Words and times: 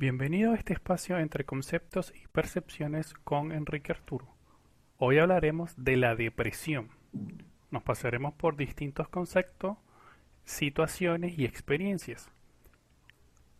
Bienvenido 0.00 0.52
a 0.52 0.54
este 0.54 0.74
espacio 0.74 1.18
entre 1.18 1.42
conceptos 1.42 2.12
y 2.14 2.28
percepciones 2.28 3.14
con 3.24 3.50
Enrique 3.50 3.90
Arturo. 3.90 4.28
Hoy 4.96 5.18
hablaremos 5.18 5.74
de 5.76 5.96
la 5.96 6.14
depresión. 6.14 6.90
Nos 7.72 7.82
pasaremos 7.82 8.32
por 8.34 8.56
distintos 8.56 9.08
conceptos, 9.08 9.76
situaciones 10.44 11.36
y 11.36 11.44
experiencias. 11.44 12.30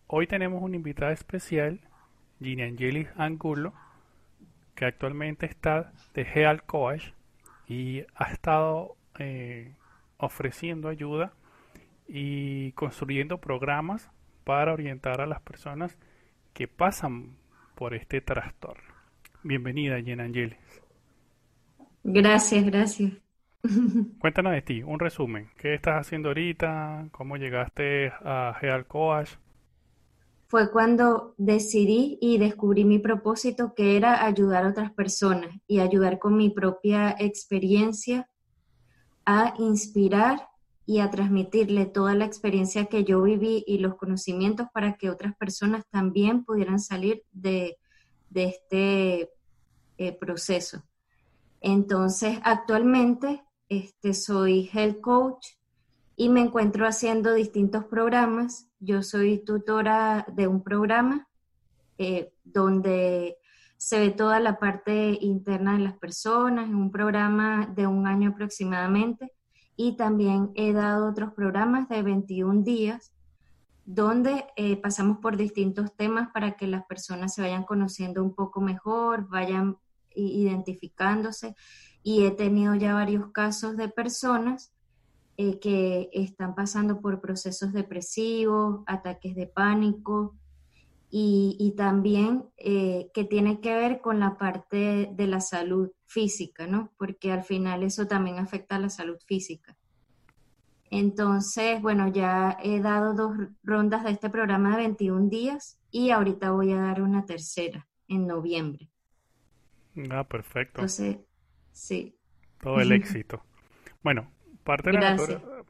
Hoy 0.06 0.28
tenemos 0.28 0.62
una 0.62 0.76
invitada 0.76 1.10
especial, 1.10 1.80
Gina 2.40 2.66
Angelis 2.66 3.08
Angulo, 3.16 3.74
que 4.76 4.84
actualmente 4.84 5.44
está 5.44 5.92
de 6.14 6.22
Heal 6.22 6.62
Coach 6.62 7.14
y 7.66 8.04
ha 8.14 8.30
estado 8.30 8.96
eh, 9.18 9.74
ofreciendo 10.18 10.88
ayuda 10.88 11.32
y 12.06 12.70
construyendo 12.74 13.38
programas 13.38 14.08
para 14.44 14.72
orientar 14.72 15.20
a 15.20 15.26
las 15.26 15.40
personas 15.40 15.98
que 16.58 16.66
pasan 16.66 17.36
por 17.76 17.94
este 17.94 18.20
trastorno. 18.20 18.92
Bienvenida, 19.44 20.02
Jen 20.02 20.20
Angelis. 20.20 20.58
Gracias, 22.02 22.64
gracias. 22.64 23.12
Cuéntanos 24.18 24.52
de 24.54 24.62
ti, 24.62 24.82
un 24.82 24.98
resumen. 24.98 25.50
¿Qué 25.56 25.74
estás 25.74 26.00
haciendo 26.04 26.30
ahorita? 26.30 27.10
¿Cómo 27.12 27.36
llegaste 27.36 28.08
a 28.24 28.56
Geal 28.60 28.88
Coach? 28.88 29.34
Fue 30.48 30.72
cuando 30.72 31.36
decidí 31.38 32.18
y 32.20 32.38
descubrí 32.38 32.84
mi 32.84 32.98
propósito 32.98 33.72
que 33.76 33.96
era 33.96 34.26
ayudar 34.26 34.64
a 34.64 34.70
otras 34.70 34.90
personas 34.90 35.50
y 35.68 35.78
ayudar 35.78 36.18
con 36.18 36.36
mi 36.36 36.50
propia 36.50 37.14
experiencia 37.20 38.28
a 39.24 39.54
inspirar 39.60 40.48
y 40.88 41.00
a 41.00 41.10
transmitirle 41.10 41.84
toda 41.84 42.14
la 42.14 42.24
experiencia 42.24 42.86
que 42.86 43.04
yo 43.04 43.20
viví 43.20 43.62
y 43.66 43.76
los 43.76 43.96
conocimientos 43.96 44.68
para 44.72 44.94
que 44.94 45.10
otras 45.10 45.36
personas 45.36 45.84
también 45.90 46.46
pudieran 46.46 46.80
salir 46.80 47.24
de, 47.30 47.76
este 48.34 49.30
eh, 49.98 50.12
proceso. 50.18 50.82
Entonces, 51.60 52.38
actualmente 52.42 53.44
este, 53.68 54.14
soy 54.14 54.70
health 54.72 55.02
coach 55.02 55.46
y 56.16 56.30
me 56.30 56.40
encuentro 56.40 56.86
haciendo 56.86 57.34
distintos 57.34 57.84
programas. 57.84 58.70
Yo 58.80 59.02
soy 59.02 59.44
tutora 59.44 60.24
de 60.34 60.46
un 60.46 60.62
programa 60.62 61.28
eh, 61.98 62.32
donde 62.44 63.36
se 63.76 63.98
ve 63.98 64.10
toda 64.10 64.40
la 64.40 64.58
parte 64.58 65.18
interna 65.20 65.74
de 65.74 65.80
las 65.80 65.98
personas, 65.98 66.70
en 66.70 66.76
un 66.76 66.90
programa 66.90 67.70
de 67.76 67.86
un 67.86 68.06
año 68.06 68.30
aproximadamente 68.30 69.34
y 69.78 69.92
también 69.92 70.50
he 70.56 70.72
dado 70.72 71.08
otros 71.08 71.32
programas 71.32 71.88
de 71.88 72.02
21 72.02 72.64
días 72.64 73.12
donde 73.84 74.44
eh, 74.56 74.76
pasamos 74.76 75.18
por 75.18 75.36
distintos 75.36 75.94
temas 75.94 76.30
para 76.34 76.56
que 76.56 76.66
las 76.66 76.84
personas 76.84 77.32
se 77.32 77.42
vayan 77.42 77.62
conociendo 77.62 78.22
un 78.24 78.34
poco 78.34 78.60
mejor, 78.60 79.28
vayan 79.28 79.78
identificándose. 80.14 81.54
Y 82.02 82.26
he 82.26 82.32
tenido 82.32 82.74
ya 82.74 82.92
varios 82.92 83.30
casos 83.30 83.76
de 83.76 83.88
personas 83.88 84.72
eh, 85.36 85.60
que 85.60 86.10
están 86.12 86.56
pasando 86.56 87.00
por 87.00 87.20
procesos 87.20 87.72
depresivos, 87.72 88.82
ataques 88.86 89.36
de 89.36 89.46
pánico, 89.46 90.34
y, 91.08 91.72
también 91.76 92.46
eh, 92.56 93.10
que 93.14 93.24
tiene 93.24 93.60
que 93.60 93.74
ver 93.74 94.00
con 94.00 94.18
la 94.18 94.36
parte 94.36 95.08
de 95.14 95.26
la 95.28 95.40
salud 95.40 95.90
física, 96.08 96.66
¿no? 96.66 96.92
Porque 96.98 97.30
al 97.30 97.44
final 97.44 97.82
eso 97.82 98.06
también 98.06 98.38
afecta 98.38 98.76
a 98.76 98.80
la 98.80 98.90
salud 98.90 99.18
física. 99.26 99.76
Entonces, 100.90 101.80
bueno, 101.82 102.08
ya 102.08 102.56
he 102.62 102.80
dado 102.80 103.14
dos 103.14 103.36
rondas 103.62 104.04
de 104.04 104.10
este 104.10 104.30
programa 104.30 104.70
de 104.70 104.84
21 104.84 105.28
días 105.28 105.78
y 105.90 106.10
ahorita 106.10 106.50
voy 106.50 106.72
a 106.72 106.80
dar 106.80 107.02
una 107.02 107.26
tercera 107.26 107.86
en 108.08 108.26
noviembre. 108.26 108.90
Ah, 110.10 110.24
perfecto. 110.24 110.80
Entonces, 110.80 111.18
sí. 111.72 112.16
Todo 112.60 112.80
el 112.80 112.90
éxito. 112.92 113.44
Bueno, 114.02 114.30
parte 114.64 114.90
de, 114.90 114.98
la, 114.98 115.16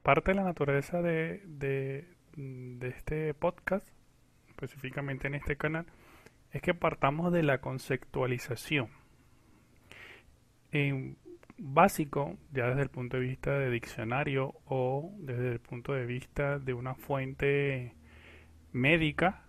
parte 0.03 0.31
de 0.31 0.35
la 0.37 0.45
naturaleza 0.45 1.03
de, 1.03 1.43
de, 1.47 2.09
de 2.37 2.89
este 2.89 3.35
podcast 3.35 3.87
específicamente 4.59 5.29
en 5.29 5.35
este 5.35 5.57
canal, 5.57 5.87
es 6.51 6.62
que 6.62 6.75
partamos 6.75 7.33
de 7.33 7.43
la 7.43 7.61
conceptualización. 7.61 8.89
En 10.73 11.17
básico, 11.56 12.37
ya 12.53 12.69
desde 12.69 12.83
el 12.83 12.89
punto 12.89 13.17
de 13.17 13.25
vista 13.25 13.59
de 13.59 13.71
diccionario 13.71 14.55
o 14.67 15.12
desde 15.19 15.53
el 15.53 15.61
punto 15.61 15.93
de 15.93 16.06
vista 16.06 16.59
de 16.59 16.75
una 16.75 16.95
fuente 16.95 17.95
médica, 18.73 19.43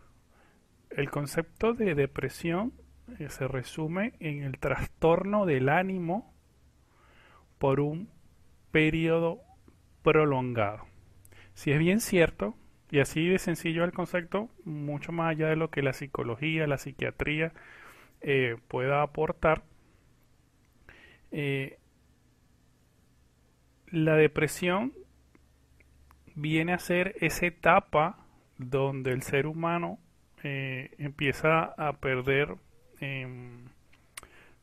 el 0.90 1.10
concepto 1.12 1.74
de 1.74 1.94
depresión 1.94 2.74
eh, 3.20 3.30
se 3.30 3.48
resume 3.48 4.14
en 4.20 4.44
el 4.44 4.58
trastorno 4.60 5.46
del 5.46 5.70
ánimo 5.70 6.34
por 7.58 7.80
un 7.80 8.10
periodo 8.72 9.42
prolongado. 10.04 10.86
Si 11.54 11.72
es 11.72 11.80
bien 11.80 12.00
cierto 12.00 12.56
y 12.92 13.00
así 13.00 13.28
de 13.28 13.38
sencillo 13.38 13.84
el 13.84 13.92
concepto, 13.92 14.50
mucho 14.64 15.12
más 15.12 15.32
allá 15.32 15.50
de 15.50 15.56
lo 15.56 15.70
que 15.70 15.82
la 15.82 15.94
psicología, 15.94 16.66
la 16.68 16.78
psiquiatría 16.78 17.54
eh, 18.22 18.58
pueda 18.68 19.02
aportar. 19.02 19.64
Eh, 21.32 21.78
la 23.88 24.16
depresión 24.16 24.94
viene 26.36 26.74
a 26.74 26.80
ser 26.80 27.16
esa 27.20 27.48
etapa 27.48 28.18
donde 28.58 29.12
el 29.12 29.22
ser 29.24 29.48
humano 29.48 30.00
eh, 30.44 30.92
empieza 30.98 31.64
a 31.78 31.94
perder 31.94 32.56
em, 33.00 33.66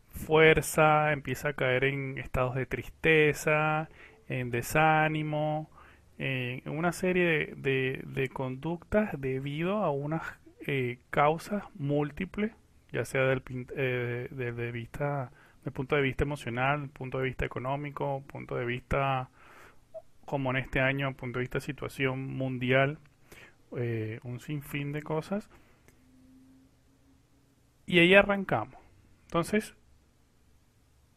fuerza, 0.09 1.13
empieza 1.13 1.51
a 1.51 1.53
caer 1.55 1.85
en 1.85 2.19
estados 2.19 2.55
de 2.55 2.67
tristeza, 2.67 3.89
en 4.29 4.51
desánimo, 4.51 5.71
en 6.19 6.71
una 6.71 6.93
serie 6.93 7.55
de, 7.57 8.31
conductas 8.33 9.11
debido 9.21 9.79
a 9.85 9.91
unas 9.91 10.23
eh, 10.67 10.99
causas 11.11 11.65
múltiples, 11.75 12.53
ya 12.93 13.05
sea 13.05 13.23
del, 13.25 13.43
eh, 13.77 14.29
de 14.31 14.73
vista, 14.73 15.31
del 15.67 15.73
punto 15.73 15.97
de 15.97 16.03
vista 16.03 16.23
emocional, 16.23 16.89
punto 16.91 17.19
de 17.19 17.25
vista 17.25 17.45
económico, 17.45 18.23
punto 18.29 18.55
de 18.55 18.65
vista, 18.65 19.31
como 20.25 20.51
en 20.51 20.59
este 20.59 20.79
año, 20.79 21.13
punto 21.15 21.41
de 21.41 21.43
vista 21.43 21.59
situación 21.59 22.37
mundial, 22.37 22.99
eh, 23.77 24.21
un 24.23 24.39
sinfín 24.39 24.93
de 24.93 25.03
cosas. 25.03 25.51
Y 27.85 27.99
ahí 27.99 28.15
arrancamos. 28.15 28.77
Entonces, 29.25 29.75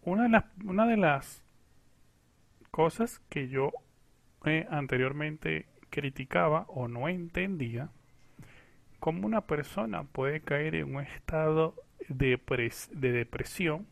una 0.02 0.24
de 0.24 0.30
las, 0.30 0.46
una 0.66 0.88
de 0.88 0.98
las 0.98 1.44
cosas 2.72 3.20
que 3.30 3.50
yo 3.50 3.72
anteriormente 4.72 5.68
criticaba 5.92 6.66
o 6.70 6.88
no 6.88 7.08
entendía 7.08 7.90
cómo 9.00 9.28
una 9.28 9.42
persona 9.42 10.06
puede 10.06 10.42
caer 10.42 10.74
en 10.74 10.96
un 10.96 11.04
estado 11.04 11.76
de, 12.08 12.40
de 12.94 13.12
depresión 13.12 13.86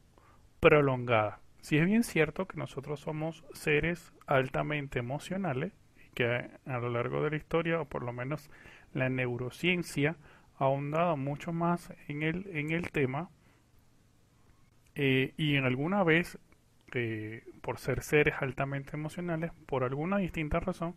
prolongada. 0.59 1.39
Si 1.61 1.77
es 1.77 1.85
bien 1.85 2.03
cierto 2.03 2.47
que 2.47 2.57
nosotros 2.57 2.99
somos 2.99 3.43
seres 3.53 4.13
altamente 4.25 4.99
emocionales 4.99 5.73
y 6.05 6.09
que 6.13 6.49
a 6.65 6.77
lo 6.77 6.89
largo 6.89 7.23
de 7.23 7.31
la 7.31 7.35
historia, 7.37 7.81
o 7.81 7.85
por 7.85 8.03
lo 8.03 8.13
menos 8.13 8.49
la 8.93 9.09
neurociencia, 9.09 10.15
ha 10.57 10.65
ahondado 10.65 11.17
mucho 11.17 11.53
más 11.53 11.93
en 12.07 12.23
el, 12.23 12.47
en 12.53 12.71
el 12.71 12.91
tema 12.91 13.29
eh, 14.95 15.33
y 15.37 15.55
en 15.55 15.65
alguna 15.65 16.03
vez 16.03 16.39
por 17.61 17.77
ser 17.77 18.01
seres 18.01 18.35
altamente 18.39 18.95
emocionales, 18.95 19.51
por 19.65 19.83
alguna 19.83 20.17
distinta 20.17 20.59
razón, 20.59 20.95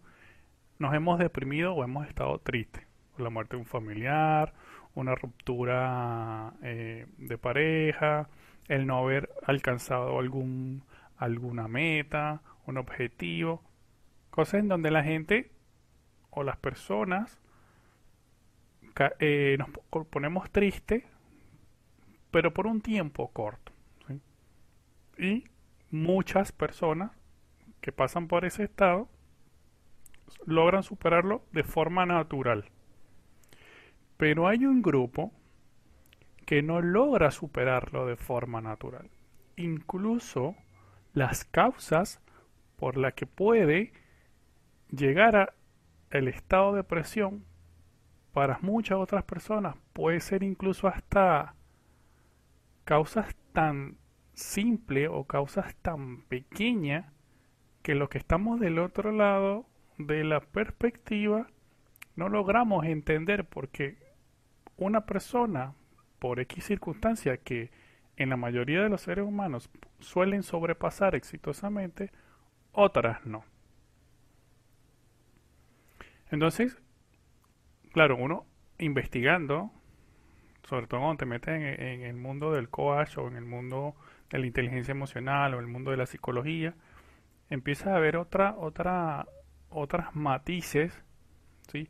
nos 0.78 0.94
hemos 0.94 1.18
deprimido 1.18 1.74
o 1.74 1.84
hemos 1.84 2.06
estado 2.06 2.38
tristes 2.38 2.86
por 3.12 3.22
la 3.22 3.30
muerte 3.30 3.56
de 3.56 3.60
un 3.60 3.66
familiar, 3.66 4.54
una 4.94 5.14
ruptura 5.14 6.54
eh, 6.62 7.06
de 7.18 7.38
pareja, 7.38 8.28
el 8.70 8.86
no 8.86 8.98
haber 8.98 9.28
alcanzado 9.42 10.20
algún, 10.20 10.84
alguna 11.16 11.66
meta, 11.66 12.40
un 12.66 12.78
objetivo, 12.78 13.64
cosas 14.30 14.60
en 14.60 14.68
donde 14.68 14.92
la 14.92 15.02
gente 15.02 15.50
o 16.30 16.44
las 16.44 16.56
personas 16.56 17.40
eh, 19.18 19.58
nos 19.58 20.06
ponemos 20.06 20.48
tristes, 20.52 21.02
pero 22.30 22.54
por 22.54 22.68
un 22.68 22.80
tiempo 22.80 23.32
corto. 23.32 23.72
Y 25.18 25.44
muchas 25.90 26.52
personas 26.52 27.10
que 27.80 27.90
pasan 27.90 28.28
por 28.28 28.44
ese 28.44 28.62
estado 28.62 29.08
logran 30.46 30.84
superarlo 30.84 31.42
de 31.50 31.64
forma 31.64 32.06
natural. 32.06 32.66
Pero 34.16 34.46
hay 34.46 34.64
un 34.64 34.80
grupo 34.80 35.32
que 36.50 36.62
no 36.62 36.82
logra 36.82 37.30
superarlo 37.30 38.06
de 38.06 38.16
forma 38.16 38.60
natural. 38.60 39.08
Incluso 39.54 40.56
las 41.12 41.44
causas 41.44 42.20
por 42.74 42.96
las 42.96 43.14
que 43.14 43.24
puede 43.24 43.92
llegar 44.90 45.36
a 45.36 45.54
el 46.10 46.26
estado 46.26 46.72
de 46.72 46.78
depresión 46.78 47.44
para 48.32 48.58
muchas 48.62 48.98
otras 48.98 49.22
personas 49.22 49.76
puede 49.92 50.18
ser 50.18 50.42
incluso 50.42 50.88
hasta 50.88 51.54
causas 52.82 53.36
tan 53.52 53.98
simples 54.34 55.08
o 55.08 55.22
causas 55.28 55.76
tan 55.76 56.22
pequeñas 56.22 57.12
que 57.82 57.94
los 57.94 58.08
que 58.08 58.18
estamos 58.18 58.58
del 58.58 58.80
otro 58.80 59.12
lado 59.12 59.66
de 59.98 60.24
la 60.24 60.40
perspectiva 60.40 61.46
no 62.16 62.28
logramos 62.28 62.86
entender 62.86 63.44
porque 63.44 63.98
una 64.76 65.06
persona 65.06 65.76
por 66.20 66.38
X 66.38 66.64
circunstancia 66.64 67.38
que 67.38 67.70
en 68.16 68.28
la 68.28 68.36
mayoría 68.36 68.82
de 68.82 68.90
los 68.90 69.00
seres 69.00 69.24
humanos 69.24 69.70
suelen 69.98 70.42
sobrepasar 70.42 71.14
exitosamente, 71.14 72.12
otras 72.72 73.26
no. 73.26 73.44
Entonces, 76.30 76.78
claro, 77.92 78.16
uno 78.16 78.46
investigando, 78.78 79.70
sobre 80.68 80.86
todo 80.86 81.00
cuando 81.00 81.16
te 81.16 81.26
metes 81.26 81.54
en, 81.54 82.02
el 82.02 82.16
mundo 82.16 82.52
del 82.52 82.68
coach 82.68 83.16
o 83.16 83.26
en 83.26 83.36
el 83.36 83.44
mundo 83.44 83.96
de 84.30 84.38
la 84.38 84.46
inteligencia 84.46 84.92
emocional 84.92 85.54
o 85.54 85.58
en 85.58 85.64
el 85.64 85.70
mundo 85.70 85.90
de 85.90 85.96
la 85.96 86.06
psicología, 86.06 86.74
empiezas 87.48 87.88
a 87.88 87.98
ver 87.98 88.16
otra, 88.16 88.54
otra, 88.56 89.26
otras 89.70 90.14
matices, 90.14 91.02
¿sí? 91.72 91.88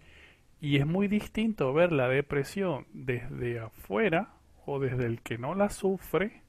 Y 0.60 0.76
es 0.76 0.86
muy 0.86 1.08
distinto 1.08 1.72
ver 1.72 1.92
la 1.92 2.08
depresión 2.08 2.86
desde 2.92 3.60
afuera 3.60 4.34
o 4.66 4.78
desde 4.78 5.06
el 5.06 5.22
que 5.22 5.38
no 5.38 5.54
la 5.54 5.70
sufre 5.70 6.42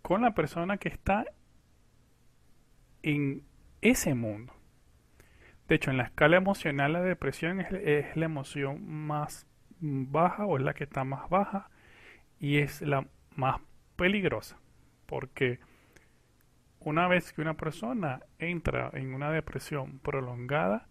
con 0.00 0.22
la 0.22 0.34
persona 0.34 0.78
que 0.78 0.88
está 0.88 1.26
en 3.02 3.44
ese 3.82 4.14
mundo. 4.14 4.54
De 5.68 5.76
hecho, 5.76 5.90
en 5.90 5.98
la 5.98 6.04
escala 6.04 6.36
emocional 6.36 6.94
la 6.94 7.02
depresión 7.02 7.60
es, 7.60 8.16
la 8.16 8.24
emoción 8.24 8.84
más 8.88 9.46
baja 9.80 10.46
o 10.46 10.56
es 10.56 10.62
la 10.62 10.74
que 10.74 10.84
está 10.84 11.04
más 11.04 11.28
baja 11.28 11.70
y 12.38 12.58
es 12.58 12.82
la 12.82 13.06
más 13.36 13.60
peligrosa 13.96 14.58
porque 15.12 15.60
una 16.80 17.06
vez 17.06 17.34
que 17.34 17.42
una 17.42 17.52
persona 17.52 18.22
entra 18.38 18.88
en 18.94 19.12
una 19.12 19.30
depresión 19.30 19.98
prolongada 19.98 20.88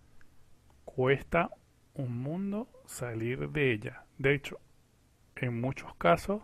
cuesta 0.86 1.50
un 1.94 2.18
mundo 2.22 2.68
salir 2.86 3.50
de 3.50 3.72
ella. 3.72 4.06
De 4.18 4.34
hecho, 4.34 4.60
en 5.36 5.60
muchos 5.60 5.96
casos 5.96 6.42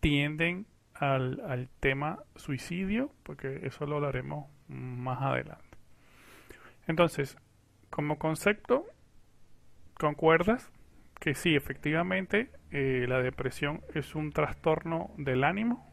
tienden 0.00 0.66
al, 0.94 1.40
al 1.40 1.68
tema 1.80 2.20
suicidio, 2.36 3.12
porque 3.22 3.66
eso 3.66 3.86
lo 3.86 3.96
hablaremos 3.96 4.48
más 4.68 5.22
adelante. 5.22 5.64
Entonces, 6.86 7.36
como 7.90 8.18
concepto, 8.18 8.86
¿concuerdas? 9.94 10.70
Que 11.18 11.34
sí, 11.34 11.54
efectivamente, 11.54 12.50
eh, 12.70 13.06
la 13.08 13.20
depresión 13.20 13.82
es 13.94 14.14
un 14.14 14.32
trastorno 14.32 15.10
del 15.16 15.44
ánimo, 15.44 15.90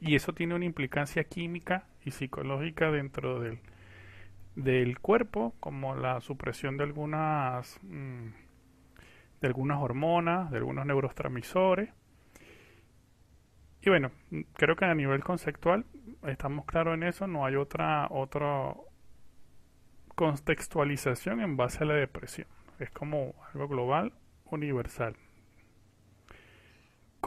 y 0.00 0.14
eso 0.14 0.32
tiene 0.32 0.54
una 0.54 0.66
implicancia 0.66 1.24
química 1.24 1.86
y 2.04 2.12
psicológica 2.12 2.90
dentro 2.90 3.40
del, 3.40 3.58
del 4.56 4.98
cuerpo, 5.00 5.54
como 5.60 5.94
la 5.96 6.20
supresión 6.20 6.76
de 6.76 6.84
algunas, 6.84 7.78
mm, 7.82 8.28
de 9.40 9.46
algunas 9.46 9.78
hormonas, 9.80 10.50
de 10.50 10.58
algunos 10.58 10.86
neurotransmisores. 10.86 11.90
Y 13.82 13.90
bueno, 13.90 14.10
creo 14.54 14.76
que 14.76 14.86
a 14.86 14.94
nivel 14.94 15.22
conceptual 15.22 15.84
estamos 16.26 16.64
claros 16.64 16.94
en 16.94 17.02
eso, 17.02 17.26
no 17.26 17.44
hay 17.44 17.56
otra, 17.56 18.08
otra 18.10 18.74
contextualización 20.14 21.40
en 21.40 21.56
base 21.56 21.84
a 21.84 21.86
la 21.86 21.94
depresión. 21.94 22.46
Es 22.78 22.90
como 22.90 23.34
algo 23.52 23.68
global, 23.68 24.12
universal. 24.46 25.16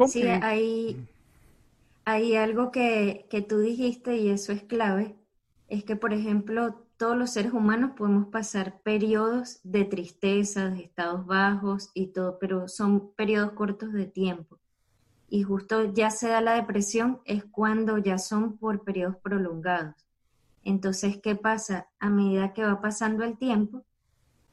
Sí, 0.04 0.24
hay, 0.42 1.08
hay 2.06 2.36
algo 2.36 2.72
que, 2.72 3.28
que 3.30 3.42
tú 3.42 3.60
dijiste 3.60 4.16
y 4.18 4.30
eso 4.30 4.52
es 4.52 4.64
clave, 4.64 5.16
es 5.68 5.84
que 5.84 5.96
por 5.96 6.14
ejemplo 6.14 6.87
todos 6.98 7.16
los 7.16 7.30
seres 7.30 7.54
humanos 7.54 7.92
podemos 7.96 8.28
pasar 8.28 8.82
periodos 8.82 9.60
de 9.64 9.86
tristeza, 9.86 10.70
de 10.70 10.82
estados 10.82 11.26
bajos 11.26 11.92
y 11.94 12.08
todo, 12.08 12.40
pero 12.40 12.68
son 12.68 13.12
periodos 13.14 13.54
cortos 13.54 13.94
de 13.94 14.08
tiempo. 14.08 14.60
Y 15.30 15.44
justo 15.44 15.94
ya 15.94 16.10
se 16.10 16.30
da 16.30 16.42
la 16.42 16.56
depresión 16.56 17.22
es 17.26 17.46
cuando 17.46 17.98
ya 17.98 18.18
son 18.18 18.58
por 18.58 18.84
periodos 18.84 19.18
prolongados. 19.18 19.96
Entonces, 20.64 21.20
¿qué 21.22 21.36
pasa? 21.36 21.88
A 22.00 22.10
medida 22.10 22.54
que 22.54 22.64
va 22.64 22.82
pasando 22.82 23.24
el 23.24 23.38
tiempo, 23.38 23.86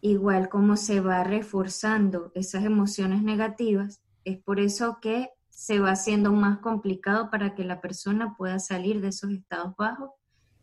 igual 0.01 0.49
como 0.49 0.77
se 0.77 1.01
va 1.01 1.25
reforzando 1.25 2.31
esas 2.35 2.65
emociones 2.65 3.23
negativas, 3.23 4.03
es 4.25 4.39
por 4.39 4.61
eso 4.61 4.99
que 5.01 5.31
se 5.49 5.81
va 5.81 5.93
haciendo 5.93 6.33
más 6.33 6.59
complicado 6.59 7.31
para 7.31 7.55
que 7.55 7.65
la 7.65 7.81
persona 7.81 8.37
pueda 8.37 8.59
salir 8.59 9.01
de 9.01 9.09
esos 9.09 9.31
estados 9.31 9.75
bajos 9.77 10.11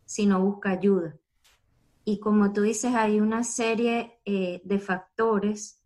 si 0.04 0.26
no 0.26 0.40
busca 0.40 0.70
ayuda. 0.70 1.16
Y 2.04 2.18
como 2.18 2.52
tú 2.52 2.62
dices, 2.62 2.94
hay 2.94 3.20
una 3.20 3.44
serie 3.44 4.20
eh, 4.24 4.60
de 4.64 4.78
factores 4.78 5.82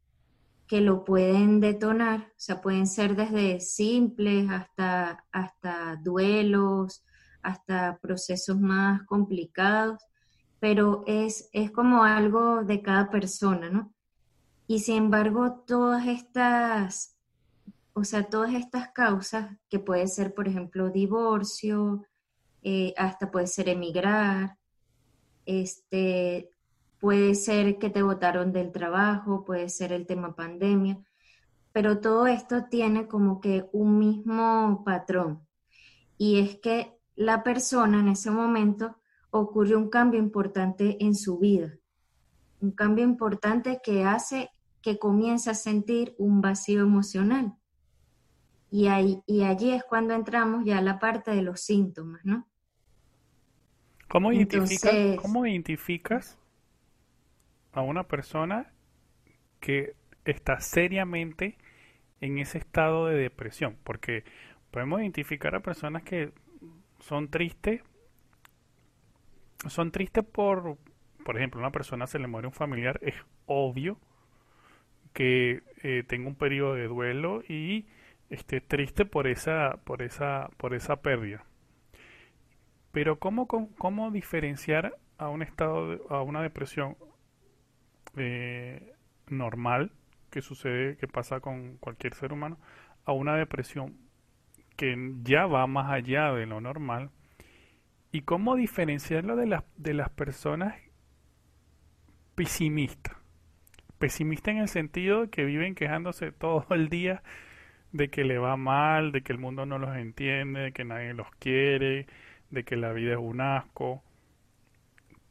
que 0.67 0.81
lo 0.81 1.05
pueden 1.05 1.61
detonar, 1.61 2.33
o 2.33 2.39
sea, 2.39 2.61
pueden 2.61 2.87
ser 2.87 3.15
desde 3.15 3.61
simples 3.61 4.51
hasta, 4.51 5.25
hasta 5.31 5.97
duelos, 5.97 7.05
hasta 7.43 7.99
procesos 7.99 8.59
más 8.59 9.03
complicados, 9.05 10.03
pero 10.59 11.05
es, 11.07 11.49
es 11.53 11.71
como 11.71 12.03
algo 12.03 12.65
de 12.65 12.83
cada 12.83 13.11
persona, 13.11 13.71
¿no? 13.71 13.93
Y 14.67 14.81
sin 14.81 14.97
embargo, 14.97 15.63
todas 15.67 16.07
estas, 16.09 17.17
o 17.93 18.03
sea, 18.03 18.25
todas 18.25 18.53
estas 18.55 18.89
causas, 18.89 19.57
que 19.69 19.79
puede 19.79 20.09
ser, 20.09 20.35
por 20.35 20.49
ejemplo, 20.49 20.91
divorcio, 20.91 22.05
eh, 22.63 22.93
hasta 22.97 23.31
puede 23.31 23.47
ser 23.47 23.69
emigrar, 23.69 24.59
este, 25.47 26.51
puede 27.01 27.35
ser 27.35 27.79
que 27.79 27.91
te 27.91 28.03
votaron 28.03 28.53
del 28.53 28.73
trabajo, 28.73 29.45
puede 29.45 29.69
ser 29.69 29.93
el 29.93 30.07
tema 30.07 30.37
pandemia, 30.37 30.99
pero 31.73 32.01
todo 32.01 32.27
esto 32.27 32.65
tiene 32.71 33.07
como 33.07 33.41
que 33.41 33.69
un 33.73 33.99
mismo 33.99 34.83
patrón 34.85 35.47
y 36.19 36.41
es 36.41 36.57
que 36.57 36.99
la 37.15 37.43
persona 37.43 38.01
en 38.01 38.09
ese 38.09 38.31
momento 38.31 38.97
ocurre 39.31 39.77
un 39.77 39.89
cambio 39.89 40.21
importante 40.21 40.97
en 41.05 41.15
su 41.15 41.39
vida, 41.39 41.79
un 42.61 42.71
cambio 42.73 43.05
importante 43.05 43.81
que 43.83 44.05
hace 44.05 44.51
que 44.81 44.99
comience 44.99 45.51
a 45.51 45.55
sentir 45.55 46.15
un 46.19 46.41
vacío 46.41 46.83
emocional. 46.83 47.57
Y, 48.71 48.87
ahí, 48.87 49.23
y 49.27 49.43
allí 49.43 49.71
es 49.71 49.85
cuando 49.85 50.15
entramos 50.15 50.65
ya 50.65 50.79
a 50.79 50.83
la 50.83 50.99
parte 50.99 51.33
de 51.33 51.43
los 51.43 51.61
síntomas, 51.61 52.25
¿no? 52.25 52.47
¿Cómo 54.09 54.33
identificas, 54.33 54.95
¿Cómo 55.21 55.47
identificas 55.47 56.39
a 57.73 57.83
una 57.83 58.05
persona 58.05 58.73
que 59.61 59.95
está 60.25 60.61
seriamente 60.61 61.57
en 62.21 62.39
ese 62.39 62.59
estado 62.59 63.07
de 63.07 63.17
depresión? 63.17 63.77
Porque 63.83 64.25
podemos 64.71 65.01
identificar 65.01 65.55
a 65.55 65.61
personas 65.61 66.03
que 66.03 66.33
son 67.01 67.29
tristes, 67.29 67.83
son 69.69 69.91
tristes 69.91 70.25
por, 70.25 70.79
por 71.25 71.37
ejemplo, 71.37 71.61
una 71.61 71.73
persona 71.73 72.07
se 72.07 72.19
le 72.19 72.27
muere 72.27 72.47
un 72.47 72.55
familiar, 72.55 72.99
es 73.03 73.15
obvio 73.47 73.99
que 75.13 75.63
eh, 75.83 76.05
tenga 76.07 76.29
un 76.29 76.35
periodo 76.35 76.75
de 76.75 76.87
duelo 76.89 77.43
y 77.49 77.87
esté 78.31 78.61
triste 78.61 79.05
por 79.05 79.27
esa, 79.27 79.79
por 79.85 80.03
esa, 80.03 80.51
por 80.59 80.75
esa 80.75 80.97
pérdida. 80.97 81.45
Pero 82.97 83.19
¿cómo, 83.19 83.47
cómo, 83.47 84.11
diferenciar 84.11 84.97
a 85.19 85.29
un 85.29 85.43
estado, 85.43 86.01
a 86.09 86.23
una 86.23 86.41
depresión 86.41 86.97
eh, 88.17 88.95
normal 89.29 89.93
que 90.31 90.41
sucede, 90.41 90.97
que 90.97 91.07
pasa 91.07 91.41
con 91.41 91.77
cualquier 91.77 92.15
ser 92.15 92.33
humano, 92.33 92.59
a 93.05 93.13
una 93.13 93.37
depresión 93.37 93.99
que 94.77 95.13
ya 95.25 95.45
va 95.45 95.67
más 95.67 95.93
allá 95.93 96.33
de 96.33 96.47
lo 96.47 96.63
normal? 96.63 97.11
¿Y 98.13 98.23
cómo 98.23 98.57
diferenciarlo 98.57 99.37
de 99.37 99.45
las, 99.45 99.65
de 99.77 99.93
las 99.93 100.09
personas 100.09 100.75
pesimistas? 102.35 103.15
Pesimistas 103.99 104.53
en 104.55 104.61
el 104.61 104.69
sentido 104.69 105.21
de 105.21 105.29
que 105.29 105.45
viven 105.45 105.75
quejándose 105.75 106.33
todo 106.33 106.65
el 106.71 106.89
día 106.89 107.23
de 107.93 108.09
que 108.09 108.25
le 108.25 108.39
va 108.39 108.57
mal, 108.57 109.13
de 109.13 109.21
que 109.21 109.35
el 109.35 109.39
mundo 109.39 109.67
no 109.67 109.79
los 109.79 109.95
entiende, 109.99 110.61
de 110.61 110.73
que 110.73 110.87
nadie 110.87 111.13
los 111.13 111.31
quiere, 111.33 112.07
de 112.51 112.65
que 112.65 112.77
la 112.77 112.93
vida 112.93 113.13
es 113.13 113.19
un 113.19 113.41
asco. 113.41 114.03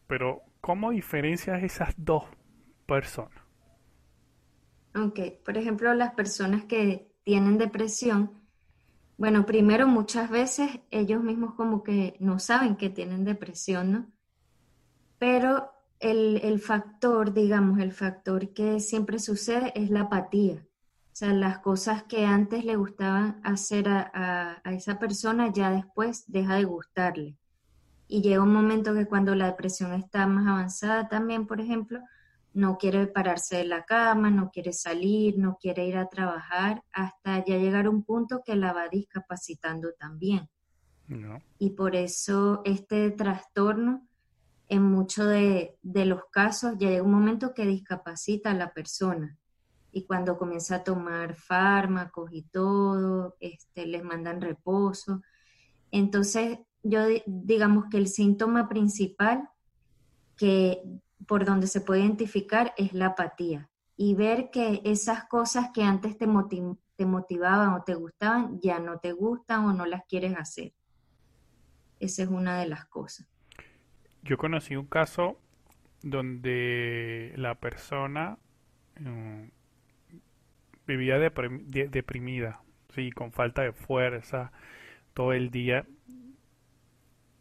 Pero, 0.07 0.43
¿cómo 0.61 0.91
diferencias 0.91 1.63
esas 1.63 1.93
dos 1.97 2.23
personas? 2.85 3.45
Ok, 4.95 5.19
por 5.43 5.57
ejemplo, 5.57 5.93
las 5.93 6.13
personas 6.13 6.63
que 6.65 7.11
tienen 7.23 7.57
depresión, 7.57 8.31
bueno, 9.17 9.45
primero 9.45 9.87
muchas 9.87 10.29
veces 10.29 10.79
ellos 10.91 11.23
mismos 11.23 11.55
como 11.55 11.83
que 11.83 12.15
no 12.19 12.39
saben 12.39 12.75
que 12.75 12.89
tienen 12.89 13.25
depresión, 13.25 13.91
¿no? 13.91 14.11
Pero 15.17 15.71
el, 15.99 16.39
el, 16.43 16.59
factor, 16.59 17.33
digamos, 17.33 17.79
el 17.79 17.91
factor 17.91 18.53
que 18.53 18.79
siempre 18.79 19.19
sucede 19.19 19.71
es 19.75 19.89
la 19.89 20.01
apatía. 20.01 20.65
O 21.15 21.17
sea, 21.17 21.31
las 21.31 21.59
cosas 21.59 22.03
que 22.03 22.25
antes 22.25 22.65
le 22.65 22.75
gustaban 22.75 23.39
hacer 23.45 23.87
a, 23.87 24.59
a, 24.61 24.73
esa 24.73 24.99
persona 24.99 25.49
ya 25.53 25.71
después 25.71 26.25
deja 26.27 26.55
de 26.55 26.65
gustarle. 26.65 27.37
Y 28.09 28.21
llega 28.21 28.43
un 28.43 28.51
momento 28.51 28.93
que 28.93 29.05
cuando 29.05 29.33
la 29.33 29.45
depresión 29.45 29.93
está 29.93 30.27
más 30.27 30.45
avanzada 30.45 31.07
también, 31.07 31.47
por 31.47 31.61
ejemplo, 31.61 32.01
no 32.51 32.77
quiere 32.77 33.07
pararse 33.07 33.55
de 33.55 33.63
la 33.63 33.85
cama, 33.85 34.29
no 34.29 34.51
quiere 34.51 34.73
salir, 34.73 35.37
no 35.37 35.57
quiere 35.57 35.87
ir 35.87 35.95
a 35.95 36.09
trabajar, 36.09 36.83
hasta 36.91 37.45
ya 37.45 37.59
llegar 37.59 37.85
a 37.85 37.91
un 37.91 38.03
punto 38.03 38.43
que 38.45 38.57
la 38.57 38.73
va 38.73 38.89
discapacitando 38.89 39.93
también. 39.97 40.49
Y 41.59 41.69
por 41.69 41.95
eso 41.95 42.61
este 42.65 43.09
trastorno, 43.11 44.05
en 44.67 44.81
muchos 44.83 45.29
de, 45.29 45.77
los 45.83 46.25
casos, 46.29 46.77
llega 46.77 47.01
un 47.01 47.11
momento 47.11 47.53
que 47.53 47.65
discapacita 47.65 48.51
a 48.51 48.55
la 48.55 48.73
persona. 48.73 49.37
Y 49.95 50.05
cuando 50.05 50.37
comienza 50.37 50.75
a 50.75 50.83
tomar 50.83 51.35
fármacos 51.35 52.29
y 52.33 52.41
todo, 52.41 53.37
este, 53.39 53.85
les 53.85 54.03
mandan 54.03 54.41
reposo. 54.41 55.21
Entonces, 55.89 56.59
yo 56.83 56.99
digamos 57.25 57.85
que 57.89 57.95
el 57.95 58.09
síntoma 58.09 58.67
principal 58.67 59.47
que 60.35 60.83
por 61.25 61.45
donde 61.45 61.67
se 61.67 61.79
puede 61.79 62.01
identificar 62.01 62.73
es 62.75 62.91
la 62.91 63.07
apatía 63.07 63.69
y 63.95 64.15
ver 64.15 64.49
que 64.51 64.81
esas 64.83 65.29
cosas 65.29 65.69
que 65.73 65.83
antes 65.83 66.17
te, 66.17 66.27
te 66.97 67.05
motivaban 67.05 67.69
o 67.69 67.83
te 67.83 67.95
gustaban 67.95 68.59
ya 68.59 68.79
no 68.79 68.99
te 68.99 69.13
gustan 69.13 69.63
o 69.63 69.71
no 69.71 69.85
las 69.85 70.03
quieres 70.09 70.35
hacer. 70.37 70.73
Esa 72.01 72.23
es 72.23 72.27
una 72.27 72.59
de 72.59 72.67
las 72.67 72.83
cosas. 72.83 73.25
Yo 74.23 74.37
conocí 74.37 74.75
un 74.75 74.87
caso 74.87 75.39
donde 76.01 77.33
la 77.37 77.55
persona 77.55 78.37
mm, 78.99 79.43
vivía 80.87 81.17
deprimida, 81.19 82.61
sí, 82.93 83.11
con 83.11 83.31
falta 83.31 83.61
de 83.61 83.73
fuerza 83.73 84.51
todo 85.13 85.33
el 85.33 85.51
día. 85.51 85.85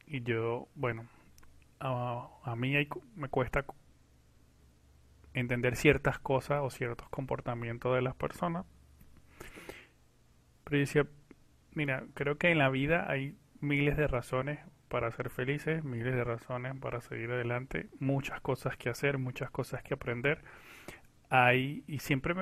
Y 0.07 0.23
yo, 0.23 0.69
bueno, 0.75 1.07
a, 1.81 2.55
mí 2.57 2.75
me 3.17 3.29
cuesta 3.29 3.65
entender 5.35 5.77
ciertas 5.77 6.19
cosas 6.19 6.61
o 6.63 6.71
ciertos 6.71 7.09
comportamientos 7.09 7.95
de 7.95 8.03
las 8.03 8.15
personas. 8.15 8.65
Pero 10.65 10.77
yo 10.77 10.81
decía, 10.81 11.07
mira, 11.73 12.05
creo 12.15 12.39
que 12.39 12.51
en 12.51 12.59
la 12.59 12.71
vida 12.71 13.11
hay 13.11 13.37
miles 13.61 13.97
de 13.97 14.07
razones 14.07 14.61
para 14.89 15.11
ser 15.11 15.29
felices, 15.29 15.85
miles 15.85 16.15
de 16.15 16.25
razones 16.25 16.79
para 16.79 17.01
seguir 17.01 17.31
adelante, 17.33 17.89
muchas 17.99 18.41
cosas 18.41 18.77
que 18.77 18.89
hacer, 18.89 19.19
muchas 19.19 19.51
cosas 19.51 19.83
que 19.83 19.95
aprender. 19.95 20.43
Hay, 21.31 21.83
y 21.87 21.99
siempre 21.99 22.35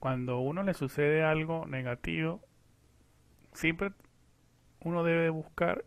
cuando 0.00 0.40
uno 0.40 0.62
le 0.62 0.74
sucede 0.74 1.22
algo 1.22 1.66
negativo, 1.66 2.40
siempre 3.52 3.92
uno 4.80 5.04
debe 5.04 5.28
buscar 5.28 5.84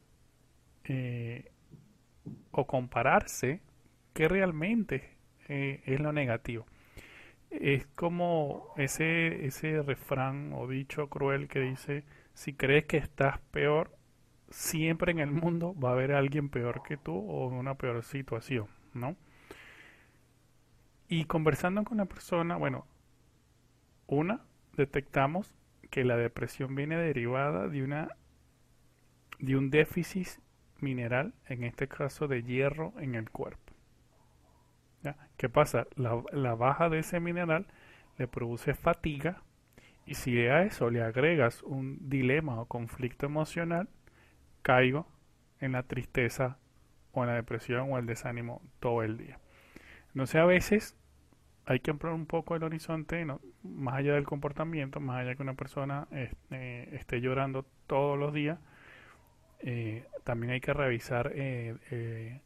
eh, 0.86 1.52
o 2.52 2.68
compararse 2.68 3.62
qué 4.14 4.28
realmente 4.28 5.18
eh, 5.50 5.82
es 5.86 6.00
lo 6.00 6.14
negativo. 6.14 6.66
Es 7.50 7.88
como 7.96 8.74
ese, 8.78 9.46
ese 9.46 9.82
refrán 9.82 10.54
o 10.54 10.68
dicho 10.68 11.10
cruel 11.10 11.48
que 11.48 11.60
dice, 11.60 12.04
si 12.34 12.54
crees 12.54 12.86
que 12.86 12.98
estás 12.98 13.40
peor, 13.52 13.96
siempre 14.50 15.12
en 15.12 15.20
el 15.20 15.32
mundo 15.32 15.76
va 15.80 15.90
a 15.90 15.94
haber 15.94 16.14
alguien 16.14 16.50
peor 16.50 16.84
que 16.84 16.98
tú 16.98 17.16
o 17.16 17.50
en 17.52 17.56
una 17.58 17.76
peor 17.76 18.04
situación, 18.04 18.68
¿no? 18.94 19.16
Y 21.08 21.26
conversando 21.26 21.84
con 21.84 21.98
la 21.98 22.06
persona, 22.06 22.56
bueno, 22.58 22.86
una, 24.14 24.42
detectamos 24.76 25.56
que 25.90 26.04
la 26.04 26.18
depresión 26.18 26.76
viene 26.76 26.98
derivada 26.98 27.68
de 27.68 27.84
una 27.84 28.10
de 29.40 29.58
un 29.58 29.70
déficit 29.70 30.28
mineral, 30.80 31.34
en 31.48 31.64
este 31.64 31.88
caso 31.88 32.28
de 32.28 32.44
hierro 32.44 32.94
en 33.00 33.16
el 33.16 33.30
cuerpo. 33.30 33.74
¿Qué 35.38 35.50
pasa? 35.50 35.88
La, 35.96 36.56
baja 36.56 36.90
de 36.90 37.00
ese 37.00 37.20
mineral 37.20 37.68
le 38.18 38.28
produce 38.28 38.74
fatiga 38.74 39.42
y 40.06 40.16
si 40.16 40.38
a 40.48 40.64
eso 40.64 40.90
le 40.90 41.04
agregas 41.04 41.62
un 41.64 42.10
dilema 42.10 42.60
o 42.62 42.66
conflicto 42.66 43.26
emocional, 43.26 43.90
caigo 44.62 45.08
en 45.60 45.74
la 45.74 45.84
tristeza 45.84 46.58
o 47.12 47.24
en 47.24 47.30
la 47.30 47.36
depresión 47.36 47.92
o 47.92 47.98
el 47.98 48.06
desánimo 48.06 48.62
todo 48.80 49.04
el 49.04 49.18
día. 49.18 49.40
No 50.14 50.26
sé, 50.26 50.40
a 50.40 50.46
veces 50.46 50.96
hay 51.66 51.80
que 51.80 51.92
ampliar 51.92 52.14
un 52.14 52.26
poco 52.26 52.56
el 52.56 52.64
horizonte, 52.64 53.26
más 53.64 53.96
allá 53.96 54.14
del 54.14 54.26
comportamiento, 54.26 55.00
más 55.00 55.22
allá 55.22 55.36
que 55.36 55.44
una 55.44 55.54
persona 55.54 56.08
este, 56.12 56.96
esté 56.96 57.22
llorando 57.22 57.66
todos 57.88 58.18
los 58.18 58.34
días, 58.34 58.60
eh, 59.60 60.06
también 60.26 60.52
hay 60.52 60.60
que 60.60 60.74
revisar 60.74 61.32
eh, 61.34 61.78
eh, 61.90 62.42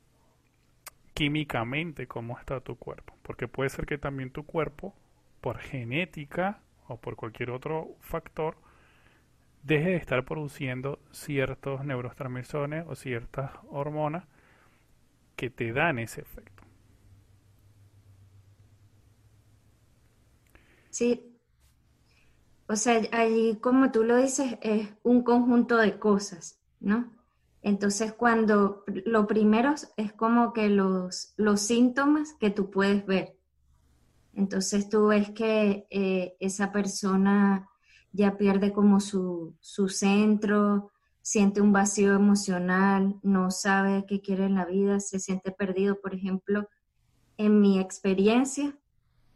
químicamente 1.15 2.05
cómo 2.05 2.37
está 2.37 2.59
tu 2.59 2.75
cuerpo, 2.75 3.15
porque 3.23 3.47
puede 3.47 3.71
ser 3.71 3.87
que 3.87 3.97
también 3.97 4.29
tu 4.29 4.45
cuerpo, 4.45 4.93
por 5.41 5.57
genética 5.57 6.59
o 6.87 6.97
por 6.97 7.15
cualquier 7.15 7.49
otro 7.49 7.95
factor, 8.01 8.57
deje 9.63 9.89
de 9.89 9.95
estar 9.95 10.23
produciendo 10.25 10.99
ciertos 11.11 11.83
neurotransmisores 11.83 12.85
o 12.87 12.95
ciertas 12.95 13.51
hormonas 13.69 14.25
que 15.35 15.49
te 15.49 15.73
dan 15.73 15.97
ese 15.97 16.21
efecto. 16.21 16.56
Sí. 20.97 21.31
O 22.67 22.75
sea, 22.75 22.99
allí, 23.11 23.59
como 23.61 23.91
tú 23.91 24.03
lo 24.03 24.17
dices, 24.17 24.57
es 24.61 24.89
un 25.03 25.21
conjunto 25.21 25.77
de 25.77 25.99
cosas, 25.99 26.59
¿no? 26.79 27.13
Entonces, 27.61 28.13
cuando 28.13 28.83
lo 28.87 29.27
primero 29.27 29.75
es 29.95 30.13
como 30.13 30.53
que 30.53 30.69
los, 30.69 31.35
los 31.37 31.61
síntomas 31.61 32.33
que 32.39 32.49
tú 32.49 32.71
puedes 32.71 33.05
ver. 33.05 33.37
Entonces, 34.33 34.89
tú 34.89 35.09
ves 35.09 35.29
que 35.29 35.85
eh, 35.91 36.35
esa 36.39 36.71
persona 36.71 37.69
ya 38.11 38.35
pierde 38.35 38.73
como 38.73 38.99
su, 38.99 39.55
centro, 39.61 40.89
siente 41.21 41.61
un 41.61 41.73
vacío 41.73 42.15
emocional, 42.15 43.19
no 43.21 43.51
sabe 43.51 44.05
qué 44.07 44.19
quiere 44.19 44.45
en 44.45 44.55
la 44.55 44.65
vida, 44.65 44.99
se 44.99 45.19
siente 45.19 45.51
perdido. 45.51 46.01
Por 46.01 46.15
ejemplo, 46.15 46.67
en 47.37 47.61
mi 47.61 47.79
experiencia, 47.79 48.75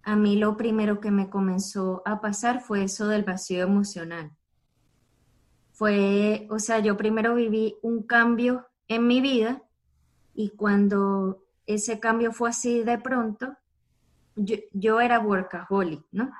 a 0.03 0.15
mí 0.15 0.35
lo 0.35 0.57
primero 0.57 0.99
que 0.99 1.11
me 1.11 1.29
comenzó 1.29 2.01
a 2.05 2.21
pasar 2.21 2.61
fue 2.61 2.83
eso 2.83 3.07
del 3.07 3.23
vacío 3.23 3.63
emocional. 3.63 4.31
Fue, 5.71 6.47
o 6.49 6.59
sea, 6.59 6.79
yo 6.79 6.97
primero 6.97 7.35
viví 7.35 7.75
un 7.81 8.03
cambio 8.03 8.67
en 8.87 9.07
mi 9.07 9.21
vida 9.21 9.63
y 10.33 10.49
cuando 10.51 11.43
ese 11.65 11.99
cambio 11.99 12.31
fue 12.31 12.49
así 12.49 12.83
de 12.83 12.97
pronto, 12.97 13.55
yo, 14.35 15.01
era 15.01 15.19
workaholic, 15.19 16.03
¿no? 16.11 16.31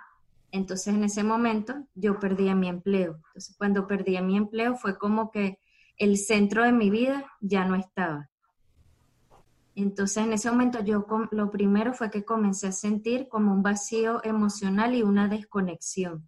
Entonces 0.51 0.93
en 0.93 1.03
ese 1.03 1.23
momento 1.23 1.85
yo 1.95 2.19
perdí 2.19 2.53
mi 2.55 2.67
empleo. 2.67 3.15
Entonces 3.27 3.55
cuando 3.57 3.87
perdí 3.87 4.19
mi 4.21 4.37
empleo 4.37 4.75
fue 4.75 4.97
como 4.97 5.31
que 5.31 5.59
el 5.97 6.17
centro 6.17 6.63
de 6.63 6.71
mi 6.71 6.89
vida 6.89 7.25
ya 7.39 7.63
no 7.65 7.75
estaba. 7.75 8.30
Entonces 9.75 10.17
en 10.17 10.33
ese 10.33 10.51
momento 10.51 10.83
yo 10.83 11.05
lo 11.31 11.49
primero 11.49 11.93
fue 11.93 12.09
que 12.09 12.25
comencé 12.25 12.67
a 12.67 12.71
sentir 12.71 13.27
como 13.29 13.53
un 13.53 13.63
vacío 13.63 14.21
emocional 14.23 14.95
y 14.95 15.03
una 15.03 15.27
desconexión. 15.27 16.27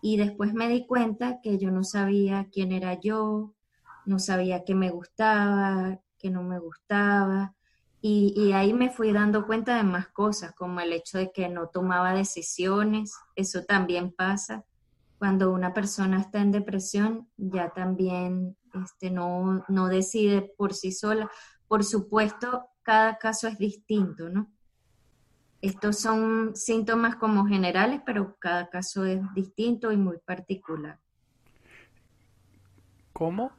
Y 0.00 0.16
después 0.16 0.54
me 0.54 0.68
di 0.68 0.86
cuenta 0.86 1.40
que 1.40 1.58
yo 1.58 1.70
no 1.70 1.84
sabía 1.84 2.48
quién 2.52 2.72
era 2.72 3.00
yo, 3.00 3.54
no 4.04 4.18
sabía 4.18 4.64
qué 4.64 4.74
me 4.74 4.90
gustaba, 4.90 6.00
qué 6.18 6.30
no 6.30 6.42
me 6.42 6.58
gustaba. 6.58 7.54
Y, 8.04 8.50
ahí 8.52 8.72
me 8.72 8.90
fui 8.90 9.12
dando 9.12 9.46
cuenta 9.46 9.76
de 9.76 9.84
más 9.84 10.08
cosas, 10.08 10.52
como 10.56 10.80
el 10.80 10.92
hecho 10.92 11.18
de 11.18 11.30
que 11.30 11.48
no 11.48 11.68
tomaba 11.68 12.14
decisiones, 12.14 13.14
eso 13.36 13.62
también 13.62 14.12
pasa. 14.12 14.64
Cuando 15.18 15.52
una 15.52 15.72
persona 15.72 16.20
está 16.20 16.40
en 16.40 16.50
depresión, 16.50 17.28
ya 17.36 17.70
también 17.70 18.56
este, 18.74 19.12
no, 19.12 19.64
no 19.68 19.86
decide 19.86 20.52
por 20.58 20.74
sí 20.74 20.90
sola. 20.90 21.30
Por 21.72 21.84
supuesto, 21.84 22.68
cada 22.82 23.16
caso 23.16 23.48
es 23.48 23.56
distinto, 23.56 24.28
¿no? 24.28 24.46
Estos 25.62 26.00
son 26.00 26.54
síntomas 26.54 27.16
como 27.16 27.46
generales, 27.46 28.02
pero 28.04 28.36
cada 28.38 28.68
caso 28.68 29.06
es 29.06 29.22
distinto 29.32 29.90
y 29.90 29.96
muy 29.96 30.18
particular. 30.18 31.00
¿Cómo, 33.14 33.52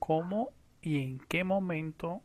cómo 0.00 0.48
y 0.80 1.02
en 1.04 1.20
qué 1.20 1.44
momento 1.44 2.20